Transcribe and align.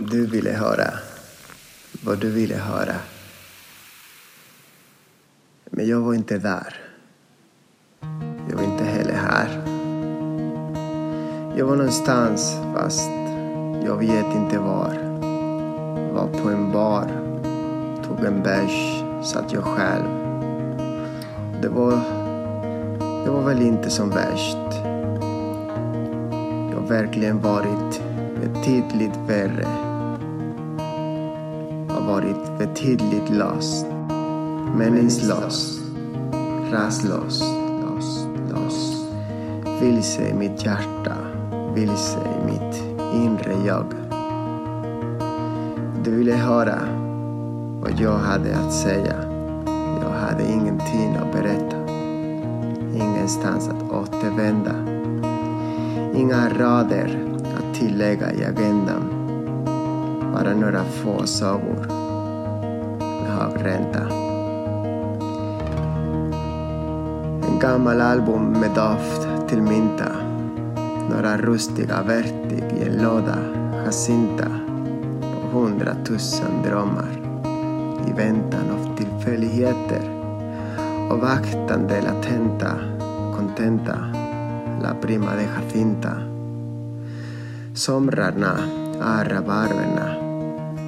du 0.00 0.26
ville 0.26 0.50
höra. 0.50 0.90
Vad 2.04 2.18
du 2.18 2.30
ville 2.30 2.56
höra. 2.56 2.94
Men 5.64 5.88
jag 5.88 6.00
var 6.00 6.14
inte 6.14 6.38
där. 6.38 6.74
Jag 8.50 8.56
var 8.56 8.64
inte 8.64 8.84
heller 8.84 9.14
här. 9.14 9.62
Jag 11.56 11.66
var 11.66 11.76
någonstans 11.76 12.56
fast 12.74 13.10
jag 13.84 13.96
vet 13.98 14.34
inte 14.36 14.58
var. 14.58 14.94
Var 16.12 16.42
på 16.42 16.48
en 16.48 16.72
bar. 16.72 17.06
Tog 18.04 18.26
en 18.26 18.42
bärs. 18.42 19.02
Satt 19.32 19.52
jag 19.52 19.64
själv. 19.64 20.08
Det 21.62 21.68
var, 21.68 21.92
det 23.24 23.30
var 23.30 23.42
väl 23.42 23.62
inte 23.62 23.90
som 23.90 24.10
värst. 24.10 24.84
Jag 26.70 26.80
har 26.80 26.86
verkligen 26.88 27.40
varit 27.40 28.02
betydligt 28.40 29.16
värre 29.26 29.87
varit 32.18 32.46
för 32.46 32.66
betydligt 32.66 33.30
lost. 33.30 33.86
Meningslös. 34.76 35.80
Rastlös. 36.72 37.42
Lost. 37.82 38.28
Lost. 38.54 39.06
Vilse 39.80 40.28
i 40.28 40.34
mitt 40.34 40.64
hjärta. 40.64 41.16
Vilse 41.74 42.18
i 42.18 42.44
mitt 42.46 42.82
inre 43.14 43.54
jag. 43.66 43.84
Du 46.04 46.10
ville 46.16 46.34
höra 46.34 46.78
vad 47.82 47.92
jag 48.00 48.18
hade 48.18 48.56
att 48.56 48.72
säga. 48.72 49.14
Jag 50.02 50.10
hade 50.10 50.52
ingenting 50.52 51.16
att 51.16 51.32
berätta. 51.32 51.76
Ingenstans 52.94 53.68
att 53.68 53.92
återvända. 53.92 54.74
Inga 56.14 56.48
rader 56.48 57.18
att 57.58 57.74
tillägga 57.74 58.32
i 58.32 58.44
agendan. 58.44 59.18
Bara 60.32 60.54
några 60.54 60.84
få 60.84 61.26
sagor 61.26 61.97
med 63.28 63.36
hög 63.36 63.66
ränta. 63.66 64.08
En 67.48 67.58
gammal 67.60 68.00
album 68.00 68.52
med 68.52 68.70
doft 68.74 69.48
till 69.48 69.62
mynta. 69.62 70.12
Några 71.10 71.36
rustiga 71.36 72.02
vertig 72.02 72.64
i 72.76 72.88
en 72.88 73.02
låda 73.02 73.38
Jacinta 73.84 74.46
och 75.22 75.60
hundratusen 75.60 76.62
drömmar 76.64 77.08
i 78.08 78.12
väntan 78.12 78.70
av 78.70 78.96
tillfälligheter 78.96 80.10
och 81.10 81.18
vaktande 81.18 82.00
latenta, 82.00 82.72
contenta, 83.36 83.96
la 84.82 84.94
prima 85.02 85.30
de 85.36 85.42
Jacinta. 85.42 86.12
Somrarna 87.74 88.58
är 89.02 89.24
rabarberna 89.24 90.14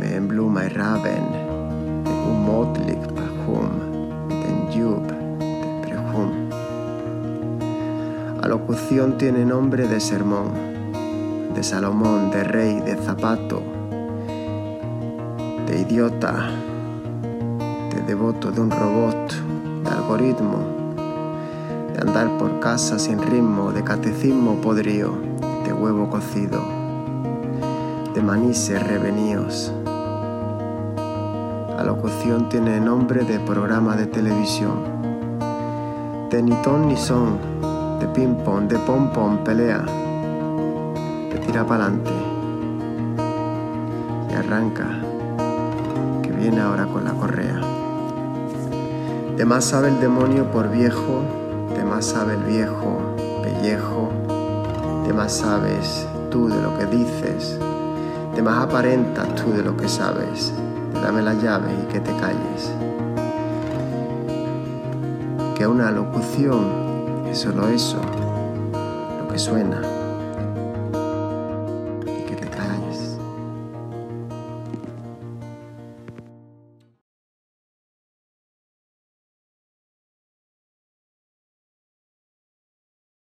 med 0.00 0.16
en 0.16 0.28
blomma 0.28 0.64
i 0.64 0.68
raven, 0.68 1.45
en 2.26 2.32
omåttlig 2.32 2.98
passion, 3.14 3.70
en 4.30 4.70
djup 4.70 5.06
depression. 5.38 6.50
Alocución 8.42 9.18
tiene 9.18 9.44
nombre 9.44 9.86
de 9.86 10.00
sermón, 10.00 10.50
de 11.54 11.62
Salomón, 11.62 12.30
de 12.30 12.44
rey, 12.44 12.80
de 12.80 12.96
zapato, 12.96 13.62
de 15.66 15.80
idiota, 15.80 16.50
de 17.94 18.02
devoto 18.06 18.50
de 18.50 18.60
un 18.60 18.70
robot, 18.70 19.32
de 19.84 19.90
algoritmo, 19.90 20.58
de 21.92 22.00
andar 22.00 22.38
por 22.38 22.60
casa 22.60 22.98
sin 22.98 23.20
ritmo, 23.20 23.72
de 23.72 23.82
catecismo 23.82 24.60
podrío, 24.60 25.12
de 25.64 25.72
huevo 25.72 26.08
cocido, 26.10 26.60
de 28.14 28.22
manises 28.22 28.82
revenidos. 28.82 29.72
La 31.86 31.92
locución 31.92 32.48
tiene 32.48 32.80
nombre 32.80 33.22
de 33.22 33.38
programa 33.38 33.94
de 33.94 34.06
televisión, 34.06 34.74
de 36.28 36.42
ni 36.42 36.50
ton 36.60 36.88
ni 36.88 36.96
son, 36.96 37.38
de 38.00 38.08
ping-pong, 38.08 38.66
de 38.66 38.76
pom-pom, 38.80 39.44
pelea, 39.44 39.84
de 41.30 41.38
tira 41.46 41.64
pa'lante. 41.64 42.10
Y 44.28 44.34
arranca, 44.34 44.88
que 46.24 46.32
viene 46.32 46.60
ahora 46.60 46.86
con 46.86 47.04
la 47.04 47.12
correa. 47.12 47.60
De 49.36 49.44
más 49.44 49.66
sabe 49.66 49.86
el 49.86 50.00
demonio 50.00 50.50
por 50.50 50.68
viejo, 50.68 51.22
de 51.76 51.84
más 51.84 52.04
sabe 52.04 52.34
el 52.34 52.42
viejo 52.42 52.98
pellejo, 53.44 54.10
de 55.06 55.12
más 55.12 55.32
sabes 55.32 56.04
tú 56.32 56.48
de 56.48 56.60
lo 56.60 56.76
que 56.78 56.86
dices, 56.86 57.56
de 58.34 58.42
más 58.42 58.64
aparentas 58.64 59.32
tú 59.36 59.52
de 59.52 59.62
lo 59.62 59.76
que 59.76 59.88
sabes. 59.88 60.52
Dame 61.02 61.22
la 61.22 61.34
llave 61.34 61.72
y 61.72 61.92
que 61.92 62.00
te 62.00 62.10
calles. 62.16 62.72
Que 65.56 65.66
una 65.66 65.90
locución 65.90 67.26
es 67.30 67.38
solo 67.38 67.68
eso, 67.68 68.00
lo 69.18 69.28
que 69.28 69.38
suena. 69.38 70.05